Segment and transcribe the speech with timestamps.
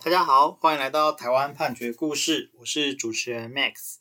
[0.00, 3.96] 大家好，欢迎来到台湾判决故事，我是主持人 Max。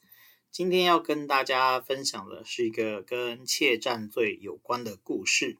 [0.52, 5.58] 今天要跟大家分享的是一个跟窃占罪有关的故事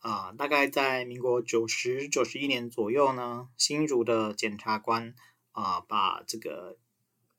[0.00, 5.14] 啊、大概在民国九十九十一年左右呢，新竹的检察官
[5.52, 6.76] 啊、把这个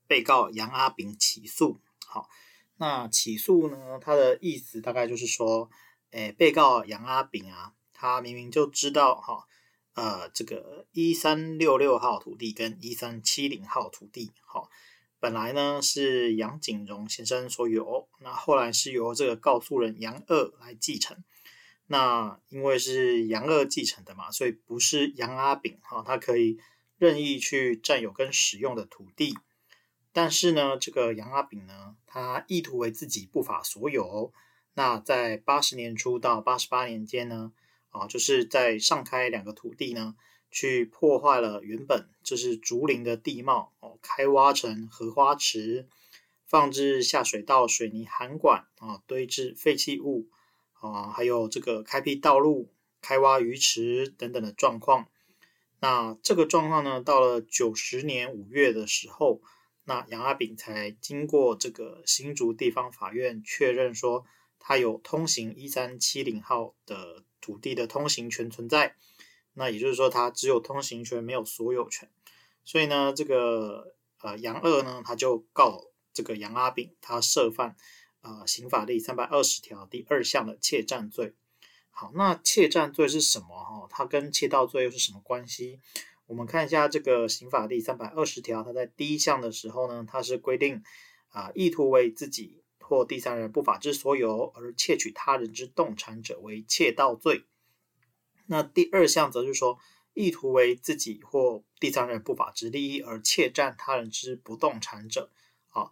[0.07, 1.81] 被告杨阿炳起诉。
[2.07, 2.29] 好，
[2.77, 5.69] 那起诉呢，他的意思大概就是说，
[6.11, 9.45] 诶，被告杨阿炳啊，他明明就知道哈。
[9.93, 14.69] 呃，这个一三六六号土地跟一三七零号土地，好，
[15.19, 21.23] 本来呢是杨景荣先生所有，那后来是由这个告诉人杨二来继承。
[21.87, 26.57] 那因为是杨二继承的嘛，所以不是杨阿炳哈，他可以
[26.97, 29.37] 任意去占有跟使用的土地。
[30.13, 34.31] 但是呢，这个杨阿炳呢，他意图为自己不法所有。
[34.73, 37.51] 那在八十年初到八十八年间呢，
[37.91, 40.15] 啊，就是在上开两个土地呢，
[40.49, 45.87] 去破坏了原本就是竹林的地貌哦，开挖成荷花池，
[46.45, 50.27] 放置下水道水泥涵管啊，堆置废弃物
[50.73, 55.07] 啊，还有这个开辟道路、开挖鱼池等等的状况。
[55.79, 59.41] 那这个状况呢，到了九十年五月的时候，
[59.83, 64.25] 那杨阿炳才经过这个新竹地方法院确认说，
[64.61, 67.25] 他有通行一三七零号的。
[67.43, 68.95] 土地的通行权存在，
[69.55, 72.07] 那也就是说，他只有通行权，没有所有权。
[72.63, 77.75] 所以呢，这个呃杨二呢，他就告这个杨阿炳，他涉犯
[78.21, 81.33] 呃刑法第三百二十条第二项的窃占罪。
[81.89, 83.47] 好，那窃占罪是什么？
[83.47, 85.79] 哈，它跟窃盗罪又是什么关系？
[86.27, 90.83] 我们看一下这个刑法第三百二十条，它在第一项的时候呢，它是规定
[91.29, 92.60] 啊、意图为自己。
[92.91, 97.45] 或第三人不法之所有而窃取他人之动产者为窃盗罪。
[98.47, 99.79] 那第二项则是说，
[100.13, 105.31] 意图为自己或第三人不法之利益而窃占他人之不动产者，
[105.69, 105.89] 啊，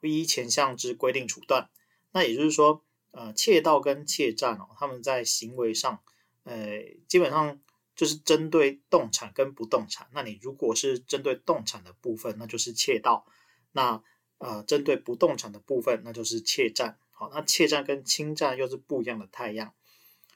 [0.00, 1.70] 依前项之规定处断。
[2.10, 2.82] 那也就是说，
[3.12, 6.02] 呃，窃盗跟窃占哦，他们在行为上，
[6.42, 7.60] 呃，基本上
[7.94, 10.08] 就是针对动产跟不动产。
[10.12, 13.24] 那你如果是针对动产的部分，那就是窃盗。
[13.70, 14.02] 那
[14.38, 16.98] 呃，针对不动产的部分，那就是窃占。
[17.10, 19.72] 好，那窃占跟侵占又是不一样的太阳，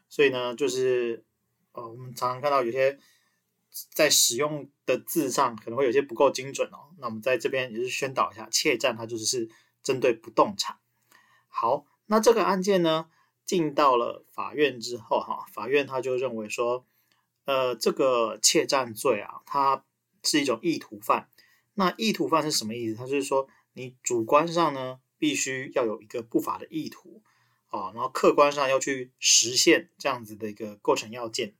[0.08, 1.22] 所以呢，就是
[1.72, 2.98] 呃，我们常常看到有些
[3.92, 6.88] 在使用的字上可能会有些不够精准哦。
[6.98, 9.50] 那我们在这边也是宣导一下，窃占它就是
[9.82, 10.78] 针对不动产。
[11.48, 13.10] 好，那这个案件呢，
[13.44, 16.86] 进到了法院之后，哈，法院他就认为说，
[17.44, 19.84] 呃，这个窃占罪啊，它
[20.22, 21.28] 是一种意图犯。
[21.74, 22.94] 那意图犯是什么意思？
[22.94, 23.46] 它就是说。
[23.72, 27.22] 你主观上呢，必须要有一个不法的意图
[27.68, 31.54] 啊，然后客观上要去实现这样子的一个构成要件。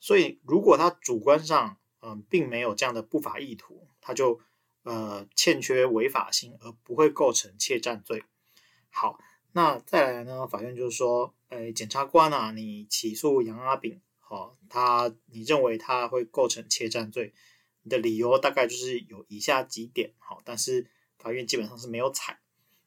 [0.00, 4.40] 所以，如果他主观上嗯、并没有这样的不法意图，他就
[4.84, 8.22] 呃欠缺违法性，而不会构成窃占罪。
[8.90, 9.18] 好，
[9.52, 17.32] 那再来呢，法院就是说，诶，检察官啊，你起诉杨阿炳，好、哦，他你认为他会构成窃占罪，
[17.82, 20.88] 你的理由大概就是有以下几点，好，但是。
[21.26, 22.38] 法院基本上是没有采，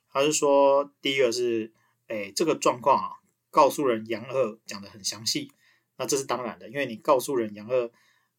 [0.09, 1.73] 他是说，第一个是，
[2.07, 3.09] 哎，这个状况啊，
[3.49, 5.51] 告诉人杨二讲的很详细，
[5.97, 7.91] 那这是当然的，因为你告诉人杨二，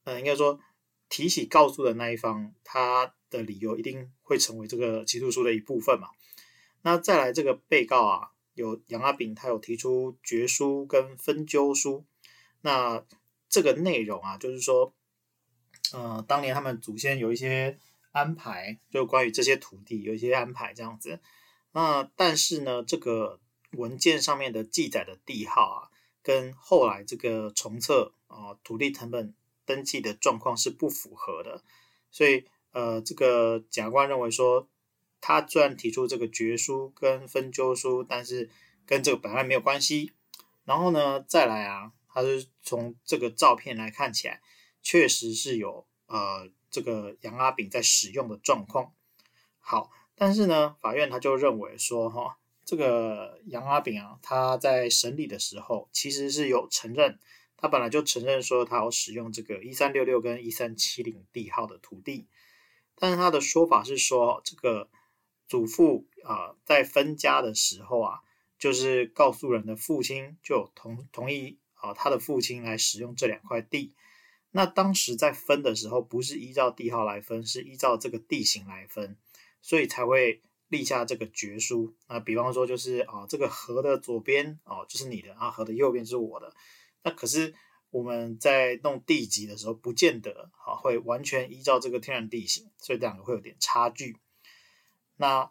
[0.05, 0.59] 呃，应该说
[1.11, 6.09] 提起告诉的那一方，他的理由一定会成为这个起诉书的一部分嘛。
[6.81, 12.07] 那再来这个被告啊，有杨阿炳，他有提出决书跟分纠书，
[12.63, 13.05] 那
[13.51, 14.95] 这个内容啊，就是说，
[15.93, 17.79] 呃，当年他们祖先有一些。
[18.13, 21.21] 安排就关于这些土地有一些安排这样子，
[21.73, 23.39] 那但是呢，这个
[23.73, 25.79] 文件上面的记载的地号啊，
[26.23, 29.33] 跟后来这个重测啊土地成本
[29.65, 31.63] 登记的状况是不符合的，
[32.11, 34.69] 所以呃，这个检察官认为说，
[35.21, 38.51] 他虽然提出这个决书跟分纠书，但是
[38.85, 40.11] 跟这个本案没有关系。
[40.65, 44.41] 然后呢，再来啊，他是从这个照片来看起来，
[44.83, 46.51] 确实是有呃。
[46.71, 48.95] 这个杨阿炳在使用的状况，
[49.59, 57.19] 好，但是呢，法院他就认为说，哈，这个杨阿炳啊，他在审理的时候其实是有承认，
[57.57, 62.29] 他本来就承认说他有使用这个一三六六跟一三七零地号的土地，
[62.95, 64.89] 但是他的说法是说，这个
[65.49, 68.21] 祖父啊在分家的时候啊，
[68.61, 73.93] 就是告诉人的父亲就同同意啊他的父亲来使用这两块地。
[74.53, 79.17] 那当时在分的时候，不是依照地号来分，是依照这个地形来分，
[79.63, 81.95] 所以才会立下这个决书。
[82.09, 86.53] 那比方说，就是啊，这个河的左边哦，就是你的啊，河的右边是我的。
[87.03, 87.55] 那可是
[87.91, 94.17] 我们在弄地籍的时候，不见得啊会完全依照这个天然地形，所以两个会有点差距。
[95.17, 95.51] 那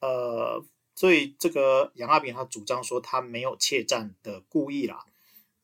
[0.00, 0.64] 呃，
[0.94, 5.06] 所以这个杨阿炳他主张说他没有怯战的故意啦。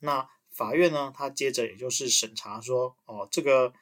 [0.00, 0.28] 那
[0.58, 3.72] 法院呢，他接着也就是审查说，哦，这个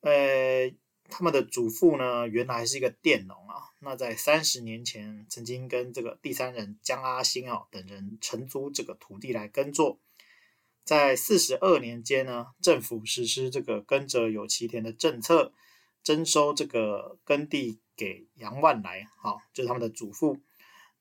[0.00, 0.72] 呃，
[1.10, 3.56] 他们的祖父呢，原来是一个佃农啊。
[3.80, 9.98] 那在三十年前，曾经跟这个第三人江阿兴啊等人承租这个土地来耕作。
[10.82, 15.52] 在四十二年间呢，政府实施这个耕者有其田的政策，
[16.02, 20.38] 征收这个耕地给杨万来，好，就是他们的祖父。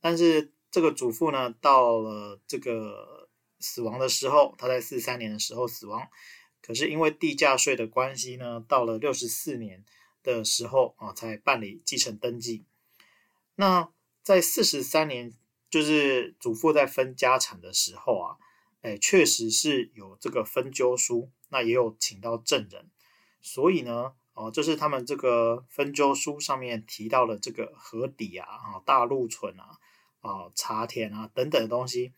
[0.02, 3.23] 但是这个祖父呢，到了这个
[3.63, 6.07] 死亡的时候，他在四三年的时候死亡。
[6.62, 9.83] 可是因为地价税的关系呢，到了六十四年
[10.21, 12.65] 的时候啊，才办理继承登记。
[13.56, 13.89] 那
[14.21, 15.33] 在四十三年，
[15.69, 18.38] 就是祖父在分家产的时候啊。
[18.86, 22.92] 哎，确实是有这个分鸠书，那也有请到证人，
[23.39, 29.80] 所以呢，哦，就是他们这个分鸠书上面提到了这个河底啊、啊大陆村啊、
[30.19, 32.12] 啊茶田啊等等的东西，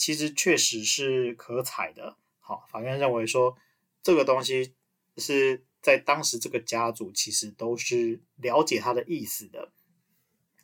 [0.00, 2.16] 其实确实是可采的。
[2.38, 3.56] 好，法院认为说
[4.02, 4.74] 这个东西
[5.18, 9.70] 是在当时这个家族其实都是了解他的意思的。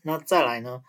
[0.03, 0.83] 那再来呢，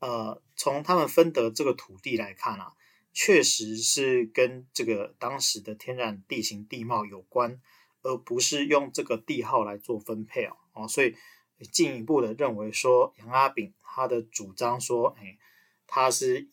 [0.00, 2.74] 呃，从他们分得这个土地来看啊。
[3.18, 7.62] 确实是跟这个当时的天然地形地貌有关，
[8.02, 10.54] 而不是用这个地号来做分配哦。
[10.74, 11.16] 哦，所以
[11.72, 15.38] 进一步的认为说，杨阿炳他的主张说，哎，
[15.86, 16.50] 他是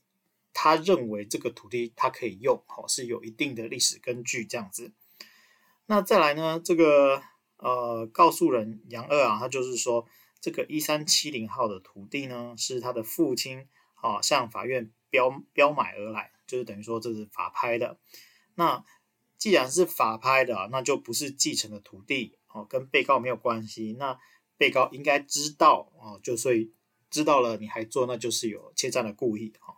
[0.53, 4.93] 他认为这个土地他可以用，哦，是有一定的历史根据这样子。
[5.87, 7.21] 那再来呢，这个
[7.57, 10.07] 呃告诉人杨二啊，他就是说，
[10.39, 16.31] 这个一三七零号的土地呢，是他的父亲啊向法院标标买而来。
[16.45, 17.97] 就是等于说这是法拍的，
[18.55, 18.85] 那
[19.37, 23.95] 既然是法拍的，那就不是继承的土地哦，跟被告没有关系。
[23.97, 24.19] 那
[24.57, 26.71] 被告应该知道哦，就所以
[27.09, 29.75] 知道了你还做，那就是有窃占的故意哈。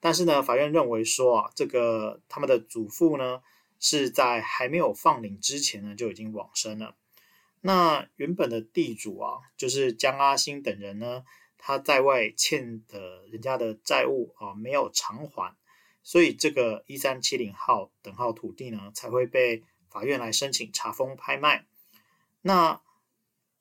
[0.00, 3.40] 但是呢，法院认为说啊，这个他们的祖父呢
[3.80, 6.96] 是在还没有放领之前呢就已经往生了。
[7.62, 11.24] 那原本的地主啊，就是江阿兴等人呢，
[11.58, 15.56] 他在外欠的人家的债务啊没有偿还。
[16.02, 21.66] 所以这个一三七零号等号土地呢，才会被法院来申请查封拍卖。
[22.42, 22.80] 那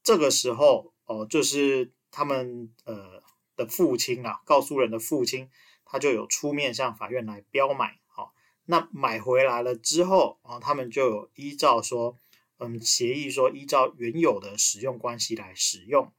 [0.03, 3.23] 这个时候哦，就是他们呃
[3.55, 5.49] 的父亲啊，告诉人的父亲，
[5.85, 7.99] 他就有出面向法院来标买。
[8.07, 8.33] 好、
[8.65, 12.17] 那买回来了之后啊、他们就有依照说，
[12.57, 16.11] 嗯，协议说依照原有的使用关系来使用。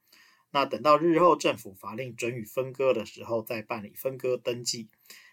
[0.50, 4.88] 那等到日后政府法令准予分割的时候，再办理分割登记。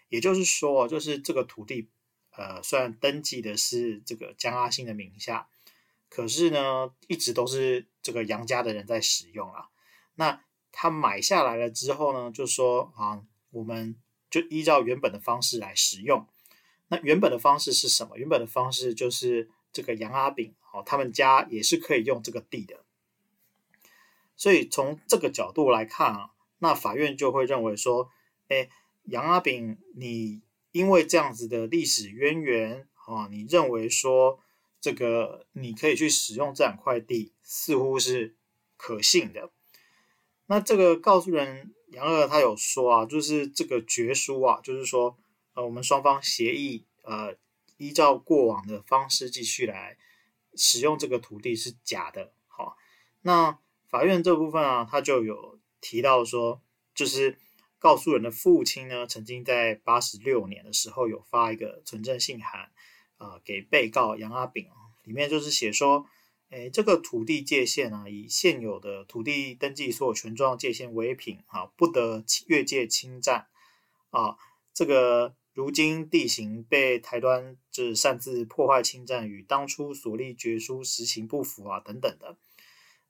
[0.08, 1.88] 也就是说，就是这个土地，
[2.36, 5.48] 呃，虽然登记的是这个江阿兴的名下，
[6.08, 9.68] 可是呢，一直都是这个杨家的人在使用啊。
[10.14, 13.96] 那他买下来了之后呢，就说啊，我们
[14.40, 16.26] 就依照原本的方式来使用。
[16.88, 18.16] 那原本的方式是什么？
[18.16, 22.84] 原本的方式就是这个杨阿炳哦，他们家也是可以用这个地的。
[24.36, 28.10] 所以从这个角度来看啊，那法院就会认为说，
[28.48, 28.68] 哎。
[29.08, 30.40] 杨阿炳，你
[30.72, 34.40] 因为这样子的历史渊源啊，你认为说
[34.80, 38.34] 这个你可以去使用这两块地，似乎是
[38.78, 39.50] 可信的。
[40.46, 45.16] 那这个告诉人杨二他有说啊，就是这个决书啊，就是说
[45.54, 47.36] 呃，我们双方协议呃，
[47.76, 49.96] 依照过往的方式继续来
[50.54, 52.32] 使用这个土地是假的。
[52.46, 52.76] 好，
[53.22, 53.58] 那
[53.88, 56.60] 法院这部分啊，他就有提到说，
[56.94, 57.38] 就是。
[57.76, 62.62] 告诉人的父亲呢，曾经在八十六年的时候有发一个存证信函，
[63.18, 64.70] 啊、呃，给被告杨阿炳，
[65.02, 66.06] 里面就是写说，
[66.50, 73.46] 诶，这个土地界限啊，以现有的土地登记所有权状界限为凭，啊，不得越界侵占，
[74.10, 74.36] 啊，
[74.72, 82.36] 这个如今地形被台端这擅自破坏侵占，与当初所立决书实情不符啊，等等的。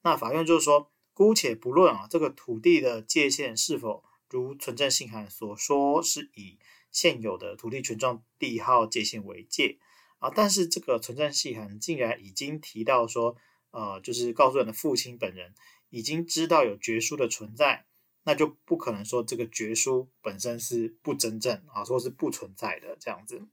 [0.03, 4.05] 那法院就是说，姑且不论啊，这个土地的界限是否。
[4.31, 6.59] 如存证信函所说，是以
[6.91, 9.79] 现有的土地权状地号界限为界
[10.25, 13.37] 啊，但是这个存证信函竟然已经提到说，
[13.73, 15.53] 呃，就是告诉人的父亲本人
[15.91, 17.85] 已经知道有绝书的存在，
[18.23, 23.47] 那就不可能说这个绝书本身是不真正啊，说是不存在的这样子。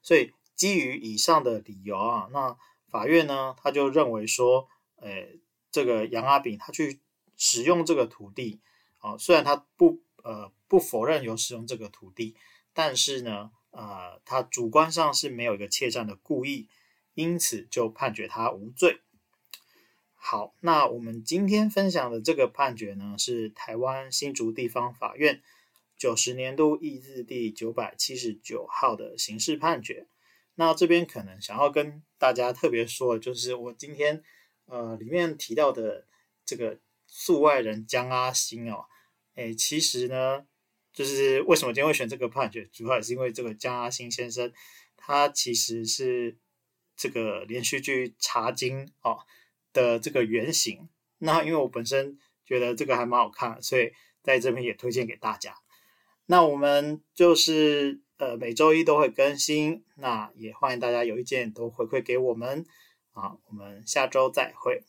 [0.00, 2.56] 所以基于以上的理由啊，那
[2.88, 5.26] 法院呢，他就认为说，呃，
[5.72, 7.00] 这个杨阿炳他去
[7.36, 8.60] 使用这个土地。
[8.98, 12.36] 啊，虽然他不呃不否认有使用这个土地，
[12.72, 16.68] 但是呢，呃，他主观上是没有一个窃占的故意，
[17.14, 19.00] 因此就判决他无罪。
[20.14, 25.42] 好，那我们今天分享的这个判决呢，是台湾新竹地方法院
[25.96, 30.06] 九十年度易字第九百七十九号的刑事判决。
[30.56, 34.22] 那这边可能想要跟大家特别说的，就是我今天
[34.66, 36.06] 呃里面提到的
[36.44, 38.84] 这个诉外人江阿兴哦，
[39.34, 40.46] 诶，其实呢。
[40.92, 44.52] 就是为什么今天会选这个判决，主要也是因为这个江阿兴先生，
[44.96, 46.36] 他其实是
[46.96, 49.18] 这个连续剧《茶经》哦
[49.72, 50.88] 的这个原型。
[51.18, 55.54] 那因为我本身觉得这个还蛮好看，所以在这边也推荐给大家。
[56.26, 62.64] 那我们就是呃每周一都会更新，那也欢迎大家有意见都回馈给我们
[63.12, 64.84] 啊，我们下周再会。